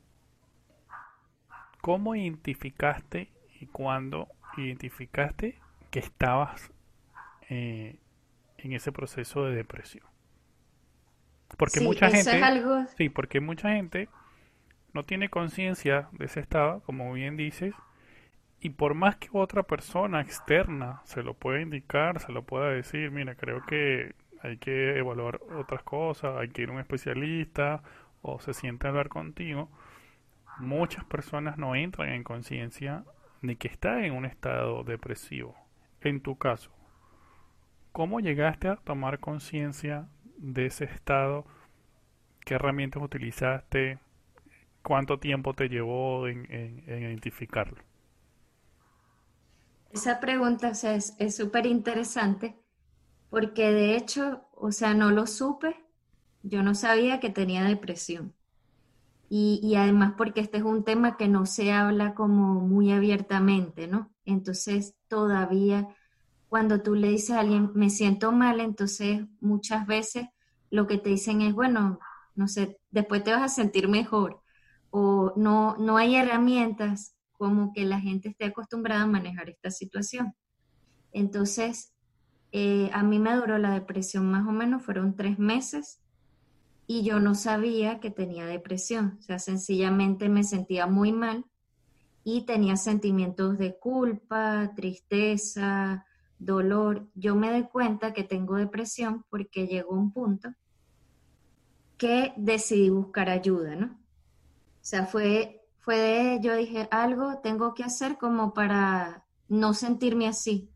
¿Cómo 1.82 2.16
identificaste 2.16 3.30
y 3.62 3.68
cuándo 3.68 4.30
identificaste 4.58 5.60
que 5.92 6.00
estabas 6.00 6.72
eh, 7.48 8.00
en 8.58 8.74
ese 8.74 8.92
proceso 8.92 9.46
de 9.46 9.54
depresión? 9.54 10.08
Porque 11.60 11.80
mucha 11.80 12.10
gente, 12.10 12.88
sí, 12.98 13.10
porque 13.10 13.40
mucha 13.40 13.70
gente 13.70 14.10
no 14.98 15.04
tiene 15.04 15.30
conciencia 15.30 16.10
de 16.14 16.26
ese 16.26 16.40
estado, 16.40 16.82
como 16.82 17.14
bien 17.14 17.38
dices, 17.38 17.76
Y 18.60 18.72
por 18.72 18.96
más 18.96 19.16
que 19.18 19.30
otra 19.32 19.62
persona 19.62 20.22
externa 20.22 21.02
se 21.04 21.22
lo 21.22 21.36
pueda 21.36 21.62
indicar, 21.62 22.20
se 22.20 22.32
lo 22.32 22.42
pueda 22.42 22.72
decir, 22.72 23.12
mira, 23.12 23.36
creo 23.36 23.64
que 23.68 24.16
hay 24.42 24.58
que 24.58 24.98
evaluar 24.98 25.40
otras 25.56 25.84
cosas, 25.84 26.36
hay 26.38 26.50
que 26.50 26.64
ir 26.64 26.70
a 26.70 26.72
un 26.72 26.80
especialista 26.80 27.84
o 28.24 28.40
se 28.40 28.56
siente 28.56 28.88
a 28.88 28.90
hablar 28.90 29.10
contigo, 29.10 29.70
muchas 30.58 31.06
personas 31.06 31.60
no 31.60 31.76
entran 31.76 32.10
en 32.10 32.24
conciencia 32.24 33.04
de 33.44 33.56
que 33.56 33.68
está 33.68 34.04
en 34.04 34.14
un 34.14 34.26
estado 34.26 34.84
depresivo. 34.84 35.56
En 36.02 36.22
tu 36.22 36.40
caso, 36.40 36.72
¿cómo 37.92 38.20
llegaste 38.20 38.68
a 38.68 38.78
tomar 38.78 39.20
conciencia 39.20 40.08
de 40.38 40.66
ese 40.66 40.86
estado? 40.86 41.46
¿Qué 42.44 42.56
herramientas 42.56 43.04
utilizaste? 43.04 44.00
¿Cuánto 44.88 45.20
tiempo 45.20 45.54
te 45.54 45.68
llevó 45.68 46.30
en, 46.30 46.82
identificarlo? 46.88 47.84
Esa 49.92 50.22
pregunta 50.22 50.72
es 50.72 51.36
súper 51.36 51.66
interesante 51.66 52.56
porque 53.30 53.70
de 53.74 53.98
hecho, 53.98 54.48
o 54.56 54.72
sea, 54.72 54.94
no 54.94 55.12
lo 55.12 55.28
supe, 55.28 55.76
yo 56.42 56.64
no 56.64 56.74
sabía 56.74 57.20
que 57.20 57.30
tenía 57.30 57.66
depresión. 57.66 58.34
Y, 59.30 59.60
y, 59.62 59.76
además 59.76 60.14
porque 60.18 60.40
este 60.40 60.60
es 60.60 60.64
un 60.64 60.86
tema 60.86 61.18
que 61.18 61.28
no 61.28 61.46
se 61.46 61.74
habla 61.74 62.14
como 62.14 62.62
muy 62.62 62.94
abiertamente, 62.94 63.88
¿no? 63.88 64.10
Entonces 64.24 64.96
todavía 65.10 65.90
cuando 66.48 66.82
tú 66.82 66.96
le 66.96 67.10
dices 67.10 67.32
a 67.32 67.42
alguien, 67.42 67.72
me 67.74 67.90
siento 67.90 68.32
mal, 68.32 68.62
entonces 68.62 69.26
muchas 69.42 69.86
veces 69.86 70.28
lo 70.70 70.88
que 70.88 70.98
te 70.98 71.10
dicen 71.10 71.42
es, 71.42 71.54
bueno, 71.54 72.00
no 72.36 72.48
sé, 72.48 72.80
después 72.90 73.22
te 73.26 73.34
vas 73.34 73.42
a 73.42 73.50
sentir 73.50 73.90
mejor. 73.90 74.47
O 74.90 75.34
no, 75.36 75.76
no 75.78 75.98
hay 75.98 76.16
herramientas 76.16 77.16
como 77.34 77.72
que 77.74 77.86
la 77.86 78.00
gente 78.00 78.30
esté 78.30 78.46
acostumbrada 78.46 79.04
a 79.04 79.08
manejar 79.08 79.50
esta 79.50 79.70
situación. 79.70 80.34
Entonces, 81.12 81.94
eh, 82.52 82.90
a 82.94 83.04
mí 83.04 83.20
me 83.20 83.36
duró 83.36 83.58
la 83.58 83.72
depresión 83.72 84.30
más 84.32 84.48
o 84.48 84.52
menos, 84.52 84.84
fueron 84.84 85.16
tres 85.16 85.38
meses 85.38 86.00
y 86.88 87.04
yo 87.04 87.20
no 87.20 87.36
sabía 87.36 88.00
que 88.00 88.10
tenía 88.12 88.46
depresión, 88.46 89.18
o 89.20 89.22
sea, 89.22 89.40
sencillamente 89.40 90.30
me 90.30 90.44
sentía 90.44 90.88
muy 90.88 91.12
mal 91.12 91.46
y 92.24 92.46
tenía 92.46 92.78
sentimientos 92.78 93.58
de 93.58 93.78
culpa, 93.78 94.74
tristeza, 94.76 96.06
dolor. 96.40 97.08
Yo 97.14 97.36
me 97.36 97.50
doy 97.50 97.64
cuenta 97.64 98.14
que 98.14 98.24
tengo 98.24 98.56
depresión 98.56 99.26
porque 99.30 99.68
llegó 99.68 99.96
un 99.96 100.12
punto 100.12 100.50
que 101.98 102.34
decidí 102.38 102.90
buscar 102.90 103.30
ayuda, 103.30 103.76
¿no? 103.76 103.97
O 104.88 104.90
sea, 104.90 105.06
fue, 105.06 105.66
fue 105.80 105.98
de, 105.98 106.40
yo 106.42 106.56
dije, 106.56 106.88
algo 106.92 107.40
tengo 107.44 107.74
que 107.74 107.84
hacer 107.84 108.18
como 108.18 108.54
para 108.54 109.26
no 109.50 109.74
sentirme 109.74 110.30
así. 110.30 110.72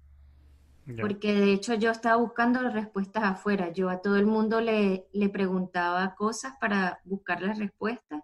Porque 1.00 1.34
de 1.34 1.54
hecho 1.54 1.76
yo 1.76 1.92
estaba 1.92 2.18
buscando 2.18 2.60
respuestas 2.70 3.24
afuera. 3.24 3.72
Yo 3.72 3.90
a 3.90 4.02
todo 4.02 4.18
el 4.18 4.26
mundo 4.26 4.60
le, 4.60 5.08
le 5.14 5.30
preguntaba 5.30 6.14
cosas 6.16 6.56
para 6.60 7.00
buscar 7.06 7.42
las 7.42 7.58
respuestas 7.58 8.22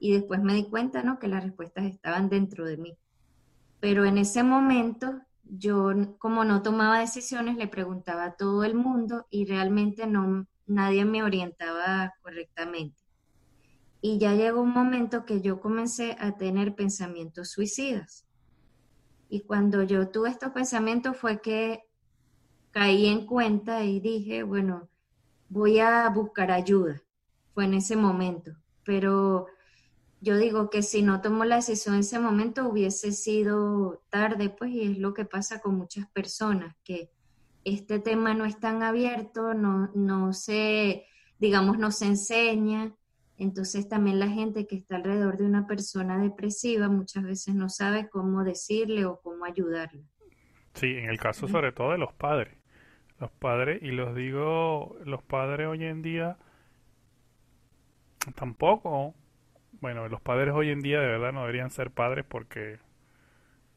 y 0.00 0.14
después 0.14 0.42
me 0.42 0.54
di 0.54 0.64
cuenta, 0.64 1.04
¿no? 1.04 1.20
Que 1.20 1.28
las 1.28 1.44
respuestas 1.44 1.84
estaban 1.84 2.28
dentro 2.28 2.64
de 2.64 2.78
mí. 2.78 2.98
Pero 3.78 4.04
en 4.06 4.18
ese 4.18 4.42
momento 4.42 5.20
yo, 5.44 5.92
como 6.18 6.42
no 6.42 6.62
tomaba 6.62 6.98
decisiones, 6.98 7.56
le 7.56 7.68
preguntaba 7.68 8.24
a 8.24 8.32
todo 8.34 8.64
el 8.64 8.74
mundo 8.74 9.28
y 9.30 9.44
realmente 9.44 10.08
no, 10.08 10.48
nadie 10.66 11.04
me 11.04 11.22
orientaba 11.22 12.14
correctamente. 12.20 13.00
Y 14.00 14.18
ya 14.18 14.34
llegó 14.34 14.62
un 14.62 14.72
momento 14.72 15.24
que 15.24 15.40
yo 15.40 15.60
comencé 15.60 16.16
a 16.18 16.36
tener 16.36 16.74
pensamientos 16.74 17.50
suicidas. 17.50 18.26
Y 19.28 19.42
cuando 19.42 19.82
yo 19.82 20.08
tuve 20.08 20.30
estos 20.30 20.52
pensamientos 20.52 21.16
fue 21.16 21.40
que 21.40 21.84
caí 22.70 23.06
en 23.06 23.26
cuenta 23.26 23.84
y 23.84 24.00
dije, 24.00 24.42
bueno, 24.42 24.88
voy 25.48 25.80
a 25.80 26.08
buscar 26.08 26.50
ayuda. 26.50 27.02
Fue 27.54 27.64
en 27.64 27.74
ese 27.74 27.96
momento. 27.96 28.52
Pero 28.84 29.46
yo 30.20 30.36
digo 30.36 30.70
que 30.70 30.82
si 30.82 31.02
no 31.02 31.20
tomo 31.20 31.44
la 31.44 31.56
decisión 31.56 31.94
en 31.94 32.00
ese 32.00 32.18
momento 32.18 32.68
hubiese 32.68 33.12
sido 33.12 34.02
tarde, 34.10 34.50
pues, 34.50 34.70
y 34.70 34.82
es 34.82 34.98
lo 34.98 35.14
que 35.14 35.24
pasa 35.24 35.60
con 35.60 35.76
muchas 35.76 36.08
personas, 36.10 36.74
que 36.84 37.10
este 37.64 37.98
tema 37.98 38.34
no 38.34 38.44
es 38.44 38.58
tan 38.58 38.82
abierto, 38.82 39.54
no, 39.54 39.90
no 39.94 40.32
se, 40.32 41.06
digamos, 41.38 41.78
no 41.78 41.90
se 41.90 42.06
enseña. 42.06 42.94
Entonces 43.40 43.88
también 43.88 44.20
la 44.20 44.28
gente 44.28 44.66
que 44.66 44.76
está 44.76 44.96
alrededor 44.96 45.36
de 45.36 45.46
una 45.46 45.66
persona 45.66 46.18
depresiva 46.18 46.88
muchas 46.88 47.24
veces 47.24 47.54
no 47.54 47.68
sabe 47.68 48.08
cómo 48.08 48.44
decirle 48.44 49.06
o 49.06 49.20
cómo 49.20 49.44
ayudarle. 49.44 50.04
Sí, 50.74 50.86
en 50.86 51.10
el 51.10 51.18
caso 51.18 51.48
sobre 51.48 51.72
todo 51.72 51.92
de 51.92 51.98
los 51.98 52.12
padres. 52.12 52.56
Los 53.18 53.30
padres, 53.32 53.82
y 53.82 53.90
los 53.90 54.14
digo, 54.14 54.96
los 55.04 55.22
padres 55.22 55.66
hoy 55.66 55.84
en 55.84 56.02
día 56.02 56.38
tampoco 58.34 59.14
bueno, 59.80 60.08
los 60.08 60.20
padres 60.20 60.54
hoy 60.54 60.70
en 60.70 60.80
día 60.80 61.00
de 61.00 61.06
verdad 61.06 61.32
no 61.32 61.40
deberían 61.40 61.70
ser 61.70 61.90
padres 61.90 62.24
porque 62.28 62.78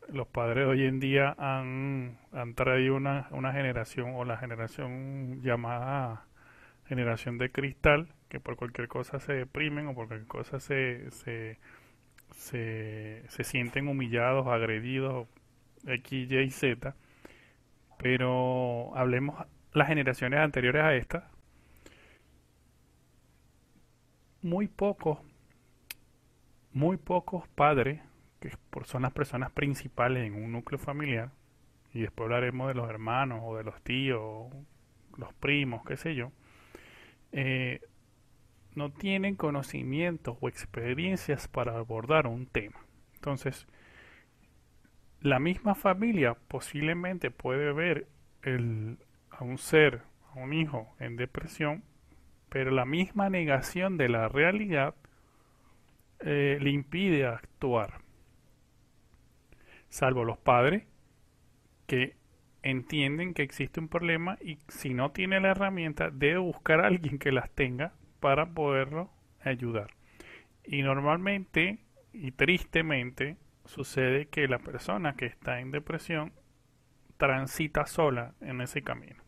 los 0.10 0.28
padres 0.28 0.68
hoy 0.68 0.86
en 0.86 1.00
día 1.00 1.34
han, 1.38 2.20
han 2.34 2.56
traído 2.56 2.96
una, 2.96 3.28
una 3.32 3.54
generación 3.54 4.14
o 4.16 4.26
la 4.26 4.38
generación 4.38 5.42
llamada 5.42 6.28
generación 6.86 7.38
de 7.38 7.52
cristal 7.52 8.14
que 8.34 8.40
por 8.40 8.56
cualquier 8.56 8.88
cosa 8.88 9.20
se 9.20 9.32
deprimen 9.32 9.86
o 9.86 9.94
por 9.94 10.08
cualquier 10.08 10.28
cosa 10.28 10.60
se, 10.60 11.12
se, 11.12 11.60
se, 12.32 13.24
se 13.28 13.44
sienten 13.44 13.88
humillados, 13.88 14.48
agredidos, 14.48 15.28
X, 15.86 16.32
Y, 16.32 16.50
Z. 16.50 16.96
Pero 18.00 18.92
hablemos 18.98 19.46
las 19.72 19.88
generaciones 19.88 20.40
anteriores 20.40 20.82
a 20.82 20.96
esta. 20.96 21.30
Muy 24.42 24.68
pocos 24.68 25.20
muy 26.72 26.98
pocos 26.98 27.48
padres, 27.50 28.02
que 28.40 28.50
son 28.86 29.04
las 29.04 29.14
personas 29.14 29.52
principales 29.52 30.26
en 30.26 30.34
un 30.34 30.54
núcleo 30.54 30.80
familiar, 30.80 31.30
y 31.94 32.02
después 32.02 32.26
hablaremos 32.26 32.68
de 32.68 32.74
los 32.74 32.90
hermanos 32.90 33.42
o 33.44 33.58
de 33.58 33.64
los 33.64 33.80
tíos, 33.84 34.52
los 35.18 35.32
primos, 35.36 35.86
qué 35.86 35.98
sé 35.98 36.16
yo, 36.16 36.32
eh, 37.32 37.80
no 38.76 38.92
tienen 38.92 39.36
conocimientos 39.36 40.38
o 40.42 40.48
experiencias 40.48 41.48
para 41.48 41.78
abordar 41.78 42.28
un 42.28 42.46
tema. 42.46 42.80
Entonces, 43.16 43.68
la 45.22 45.40
misma 45.40 45.76
familia 45.76 46.36
posiblemente 46.48 47.32
puede 47.32 47.72
ver 47.72 48.08
el, 48.42 48.98
a 49.30 49.44
un 49.44 49.58
ser, 49.58 50.02
a 50.34 50.40
un 50.40 50.54
hijo 50.54 50.94
en 51.00 51.16
depresión, 51.16 51.84
pero 52.50 52.72
la 52.72 52.86
misma 52.86 53.30
negación 53.30 53.98
de 53.98 54.10
la 54.10 54.28
realidad 54.28 54.96
eh, 56.20 56.58
le 56.62 56.70
impide 56.72 57.26
actuar. 57.26 58.02
Salvo 59.90 60.24
los 60.24 60.38
padres 60.38 60.84
que 61.88 62.16
entienden 62.62 63.34
que 63.34 63.44
existe 63.44 63.80
un 63.80 63.88
problema 63.88 64.38
y 64.42 64.58
si 64.68 64.94
no 64.94 65.12
tiene 65.12 65.40
la 65.40 65.52
herramienta 65.52 66.10
debe 66.10 66.40
buscar 66.40 66.82
a 66.82 66.88
alguien 66.88 67.20
que 67.20 67.32
las 67.32 67.50
tenga 67.52 67.94
para 68.24 68.46
poderlo 68.46 69.10
ayudar. 69.42 69.90
Y 70.64 70.82
normalmente 70.82 71.80
y 72.14 72.32
tristemente 72.32 73.36
sucede 73.66 74.28
que 74.28 74.48
la 74.48 74.60
persona 74.60 75.18
que 75.18 75.26
está 75.26 75.60
en 75.60 75.72
depresión 75.72 76.32
transita 77.18 77.86
sola 77.86 78.34
en 78.40 78.62
ese 78.62 78.82
camino. 78.82 79.22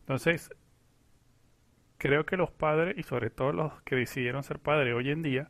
Entonces, 0.00 0.50
creo 1.96 2.26
que 2.26 2.36
los 2.36 2.50
padres, 2.50 2.98
y 2.98 3.02
sobre 3.02 3.30
todo 3.30 3.52
los 3.52 3.80
que 3.80 3.96
decidieron 3.96 4.42
ser 4.42 4.58
padres 4.58 4.94
hoy 4.94 5.08
en 5.08 5.22
día, 5.22 5.48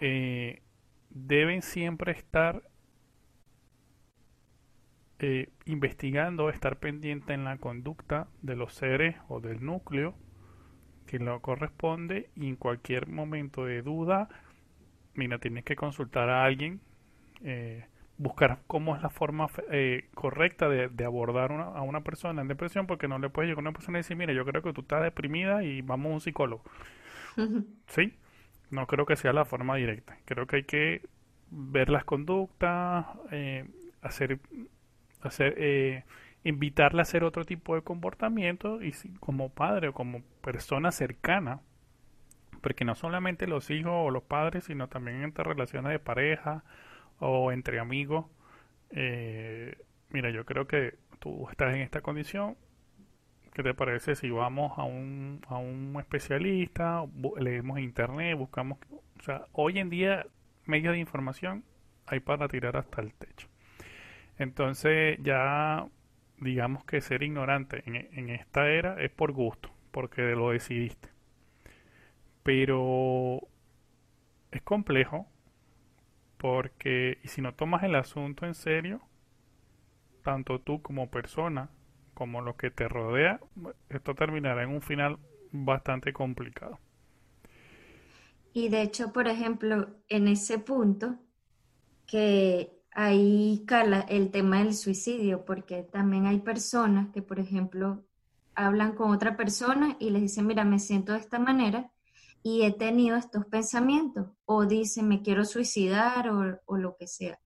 eh, 0.00 0.62
deben 1.10 1.62
siempre 1.62 2.12
estar 2.12 2.62
eh, 5.18 5.50
investigando, 5.64 6.50
estar 6.50 6.78
pendiente 6.78 7.32
en 7.32 7.42
la 7.42 7.56
conducta 7.58 8.28
de 8.42 8.54
los 8.54 8.74
seres 8.74 9.16
o 9.26 9.40
del 9.40 9.64
núcleo 9.64 10.14
que 11.06 11.18
lo 11.18 11.40
corresponde 11.40 12.30
y 12.36 12.48
en 12.48 12.56
cualquier 12.56 13.08
momento 13.08 13.64
de 13.64 13.82
duda, 13.82 14.28
mira, 15.14 15.38
tienes 15.38 15.64
que 15.64 15.76
consultar 15.76 16.28
a 16.28 16.44
alguien. 16.44 16.80
Eh, 17.42 17.84
buscar 18.16 18.60
cómo 18.66 18.94
es 18.94 19.02
la 19.02 19.10
forma 19.10 19.48
eh, 19.70 20.08
correcta 20.14 20.68
de, 20.68 21.04
abordar 21.04 21.52
a 21.52 21.82
una 21.82 22.02
persona 22.02 22.42
en 22.42 22.48
depresión, 22.48 22.86
porque 22.86 23.08
no 23.08 23.18
le 23.18 23.28
puedes 23.28 23.48
llegar 23.48 23.64
a 23.64 23.68
una 23.68 23.72
persona 23.72 23.98
y 23.98 24.00
decir, 24.00 24.16
mire, 24.16 24.34
yo 24.34 24.44
creo 24.44 24.62
que 24.62 24.72
tú 24.72 24.82
estás 24.82 25.02
deprimida 25.02 25.64
y 25.64 25.82
vamos 25.82 26.10
a 26.10 26.14
un 26.14 26.20
psicólogo. 26.20 26.62
¿Sí? 27.88 28.14
No 28.70 28.86
creo 28.86 29.06
que 29.06 29.16
sea 29.16 29.32
la 29.32 29.44
forma 29.44 29.76
directa. 29.76 30.16
Creo 30.24 30.46
que 30.46 30.56
hay 30.56 30.64
que 30.64 31.02
ver 31.50 31.90
las 31.90 32.04
conductas, 32.04 33.06
eh, 33.32 33.66
hacer, 34.00 34.38
hacer 35.22 36.04
invitarle 36.44 37.00
a 37.00 37.02
hacer 37.02 37.24
otro 37.24 37.44
tipo 37.44 37.74
de 37.74 37.82
comportamiento 37.82 38.82
y 38.82 38.92
si, 38.92 39.08
como 39.14 39.48
padre 39.48 39.88
o 39.88 39.92
como 39.94 40.22
persona 40.42 40.92
cercana, 40.92 41.60
porque 42.60 42.84
no 42.84 42.94
solamente 42.94 43.46
los 43.46 43.70
hijos 43.70 43.92
o 43.92 44.10
los 44.10 44.22
padres, 44.22 44.64
sino 44.64 44.88
también 44.88 45.22
entre 45.22 45.44
relaciones 45.44 45.92
de 45.92 45.98
pareja, 45.98 46.64
o 47.18 47.52
entre 47.52 47.80
amigos. 47.80 48.26
Eh, 48.90 49.76
mira, 50.10 50.30
yo 50.30 50.44
creo 50.44 50.66
que 50.66 50.94
tú 51.18 51.48
estás 51.50 51.74
en 51.74 51.82
esta 51.82 52.00
condición. 52.00 52.56
¿Qué 53.52 53.62
te 53.62 53.74
parece 53.74 54.16
si 54.16 54.30
vamos 54.30 54.78
a 54.78 54.82
un, 54.82 55.40
a 55.48 55.58
un 55.58 55.96
especialista, 55.98 57.04
leemos 57.38 57.78
internet, 57.78 58.36
buscamos... 58.36 58.78
O 59.18 59.22
sea, 59.22 59.46
hoy 59.52 59.78
en 59.78 59.90
día 59.90 60.26
medios 60.66 60.92
de 60.92 60.98
información 60.98 61.64
hay 62.06 62.20
para 62.20 62.48
tirar 62.48 62.76
hasta 62.76 63.00
el 63.00 63.14
techo. 63.14 63.48
Entonces 64.38 65.18
ya 65.22 65.86
digamos 66.38 66.84
que 66.84 67.00
ser 67.00 67.22
ignorante 67.22 67.82
en, 67.86 68.28
esta 68.30 68.68
era 68.68 69.00
es 69.02 69.10
por 69.10 69.32
gusto, 69.32 69.70
porque 69.90 70.22
lo 70.34 70.50
decidiste. 70.50 71.08
Pero 72.42 73.40
es 74.50 74.62
complejo 74.62 75.26
porque 76.38 77.18
si 77.24 77.40
no 77.40 77.54
tomas 77.54 77.82
el 77.84 77.94
asunto 77.94 78.46
en 78.46 78.54
serio, 78.54 79.00
tanto 80.22 80.60
tú 80.60 80.82
como 80.82 81.10
persona 81.10 81.70
como 82.14 82.40
lo 82.42 82.56
que 82.56 82.70
te 82.70 82.88
rodea, 82.88 83.40
esto 83.88 84.14
terminará 84.14 84.62
en 84.62 84.70
un 84.70 84.82
final 84.82 85.18
bastante 85.52 86.12
complicado. 86.12 86.78
Y 88.52 88.68
de 88.68 88.82
hecho, 88.82 89.12
por 89.12 89.26
ejemplo, 89.26 89.88
en 90.08 90.28
ese 90.28 90.58
punto, 90.58 91.18
que 92.06 92.73
ahí 92.94 93.64
cala 93.66 94.00
el 94.08 94.30
tema 94.30 94.58
del 94.58 94.74
suicidio, 94.74 95.44
porque 95.44 95.82
también 95.82 96.26
hay 96.26 96.40
personas 96.40 97.10
que, 97.10 97.22
por 97.22 97.40
ejemplo, 97.40 98.04
hablan 98.54 98.94
con 98.94 99.10
otra 99.10 99.36
persona 99.36 99.96
y 99.98 100.10
les 100.10 100.22
dicen, 100.22 100.46
mira, 100.46 100.64
me 100.64 100.78
siento 100.78 101.12
de 101.12 101.18
esta 101.18 101.38
manera 101.38 101.90
y 102.42 102.62
he 102.62 102.72
tenido 102.72 103.16
estos 103.16 103.46
pensamientos, 103.46 104.28
o 104.44 104.66
dicen, 104.66 105.08
me 105.08 105.22
quiero 105.22 105.44
suicidar 105.44 106.28
o, 106.28 106.60
o 106.66 106.76
lo 106.76 106.96
que 106.96 107.06
sea. 107.06 107.38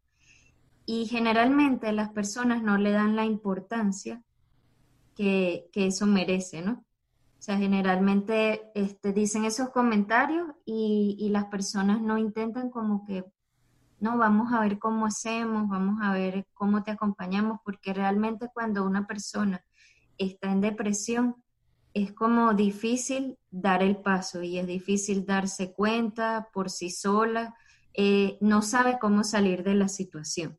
Y 0.85 1.07
generalmente 1.07 1.93
las 1.93 2.11
personas 2.11 2.63
no 2.63 2.79
le 2.79 2.91
dan 2.91 3.15
la 3.15 3.25
importancia 3.25 4.23
que, 5.15 5.69
que 5.73 5.87
eso 5.87 6.07
merece, 6.07 6.63
¿no? 6.63 6.85
O 7.39 7.43
sea, 7.43 7.57
generalmente 7.57 8.71
este, 8.75 9.13
dicen 9.13 9.45
esos 9.45 9.71
comentarios 9.71 10.49
y, 10.65 11.17
y, 11.21 11.29
las 11.29 11.45
personas 11.45 12.01
no 12.01 12.19
intentan 12.19 12.69
como 12.69 13.05
que, 13.05 13.25
no, 14.01 14.17
vamos 14.17 14.53
a 14.53 14.61
ver 14.61 14.79
cómo 14.79 15.07
hacemos, 15.07 15.69
vamos 15.69 16.01
a 16.03 16.13
ver 16.13 16.47
cómo 16.55 16.83
te 16.83 16.93
acompañamos, 16.93 17.59
porque 17.65 17.93
realmente 17.93 18.49
cuando 18.53 18.85
una 18.85 19.07
persona 19.07 19.65
está 20.19 20.53
en 20.53 20.61
depresión, 20.61 21.37
es 21.95 22.13
como 22.13 22.55
difícil 22.55 23.39
dar 23.51 23.83
el 23.83 23.97
paso 23.97 24.43
y 24.43 24.59
es 24.59 24.67
difícil 24.67 25.27
darse 25.27 25.73
cuenta 25.73 26.49
por 26.53 26.71
sí 26.71 26.91
sola, 26.91 27.57
eh, 27.95 28.39
no 28.41 28.63
sabe 28.63 28.99
cómo 29.01 29.25
salir 29.25 29.65
de 29.65 29.75
la 29.75 29.89
situación. 29.89 30.59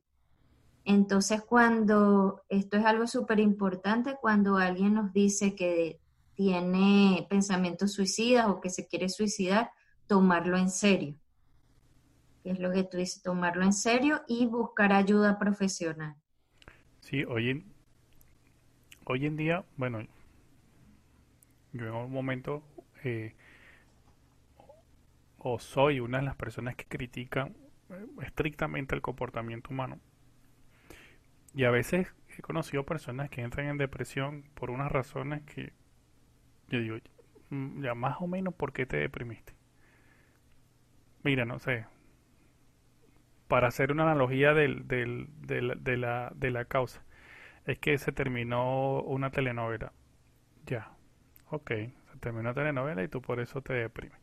Entonces, 0.83 1.41
cuando 1.41 2.41
esto 2.49 2.77
es 2.77 2.85
algo 2.85 3.07
súper 3.07 3.39
importante, 3.39 4.17
cuando 4.19 4.57
alguien 4.57 4.95
nos 4.95 5.13
dice 5.13 5.55
que 5.55 6.01
tiene 6.33 7.27
pensamientos 7.29 7.93
suicidas 7.93 8.47
o 8.47 8.59
que 8.59 8.69
se 8.69 8.87
quiere 8.87 9.07
suicidar, 9.07 9.71
tomarlo 10.07 10.57
en 10.57 10.69
serio. 10.69 11.15
Es 12.43 12.59
lo 12.59 12.71
que 12.71 12.83
tú 12.83 12.97
dices, 12.97 13.21
tomarlo 13.21 13.63
en 13.63 13.73
serio 13.73 14.21
y 14.27 14.45
buscar 14.45 14.93
ayuda 14.93 15.37
profesional. 15.39 16.15
Sí, 17.01 17.23
hoy 17.23 17.49
en, 17.49 17.65
hoy 19.05 19.25
en 19.25 19.35
día, 19.35 19.65
bueno, 19.77 20.01
yo 21.73 21.87
en 21.87 21.93
un 21.93 22.11
momento 22.11 22.63
eh, 23.03 23.33
o 25.37 25.59
soy 25.59 25.99
una 25.99 26.19
de 26.19 26.25
las 26.25 26.35
personas 26.35 26.75
que 26.75 26.85
critican 26.85 27.55
eh, 27.89 28.05
estrictamente 28.23 28.95
el 28.95 29.01
comportamiento 29.01 29.69
humano. 29.71 29.99
Y 31.53 31.63
a 31.63 31.71
veces 31.71 32.07
he 32.37 32.41
conocido 32.41 32.85
personas 32.85 33.29
que 33.29 33.41
entran 33.41 33.67
en 33.67 33.77
depresión 33.77 34.43
por 34.53 34.69
unas 34.71 34.91
razones 34.91 35.43
que 35.43 35.73
yo 36.69 36.79
digo, 36.79 36.97
mm, 37.49 37.83
ya 37.83 37.95
más 37.95 38.17
o 38.21 38.27
menos, 38.27 38.53
¿por 38.53 38.73
qué 38.73 38.85
te 38.85 38.97
deprimiste? 38.97 39.53
Mira, 41.23 41.45
no 41.45 41.59
sé. 41.59 41.85
Para 43.49 43.67
hacer 43.67 43.91
una 43.91 44.03
analogía 44.03 44.53
del, 44.53 44.87
del, 44.87 45.27
de, 45.41 45.97
la, 45.97 46.65
causa, 46.65 47.03
es 47.65 47.79
que 47.79 47.97
se 47.97 48.13
terminó 48.13 49.01
una 49.01 49.31
telenovela. 49.31 49.91
Ya, 50.65 50.91
ok, 51.49 51.69
se 51.69 52.17
terminó 52.21 52.49
la 52.49 52.53
telenovela 52.53 53.03
y 53.03 53.09
tú 53.09 53.21
por 53.21 53.41
eso 53.41 53.61
te 53.61 53.73
deprimes. 53.73 54.17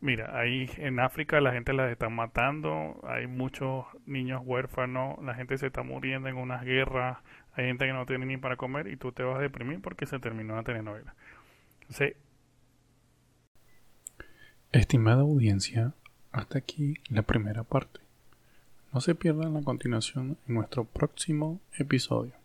Mira, 0.00 0.38
ahí 0.38 0.70
en 0.76 1.00
África 1.00 1.40
la 1.42 1.52
gente 1.52 1.72
la 1.74 1.90
está 1.90 2.08
matando, 2.08 3.00
hay 3.02 3.26
muchos 3.26 3.84
niños 4.06 4.40
huérfanos, 4.44 5.22
la 5.22 5.34
gente 5.34 5.58
se 5.58 5.66
está 5.66 5.82
muriendo 5.82 6.28
en 6.28 6.36
unas 6.36 6.64
guerras, 6.64 7.18
hay 7.52 7.66
gente 7.66 7.84
que 7.84 7.92
no 7.92 8.06
tiene 8.06 8.26
ni 8.26 8.36
para 8.36 8.56
comer 8.56 8.86
y 8.86 8.96
tú 8.96 9.12
te 9.12 9.24
vas 9.24 9.38
a 9.38 9.42
deprimir 9.42 9.82
porque 9.82 10.06
se 10.06 10.20
terminó 10.20 10.54
la 10.54 10.62
telenovela. 10.62 11.14
Sí. 11.88 12.14
Estimada 14.72 15.22
audiencia, 15.22 15.94
hasta 16.32 16.58
aquí 16.58 16.94
la 17.08 17.22
primera 17.22 17.64
parte. 17.64 17.99
No 18.92 19.00
se 19.00 19.14
pierdan 19.14 19.54
la 19.54 19.62
continuación 19.62 20.36
en 20.48 20.54
nuestro 20.54 20.84
próximo 20.84 21.60
episodio. 21.78 22.39